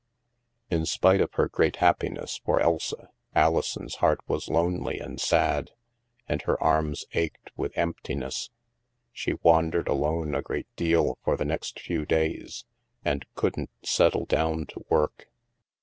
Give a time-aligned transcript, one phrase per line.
[0.71, 5.69] In spite of her great happiness for Elsa, Alison's heart was lonely and sad,
[6.27, 8.49] and her arms ached with emptiness.
[9.13, 12.65] She wandered alone a great deal for the next few days,
[13.05, 15.29] and couldn't settle down to work.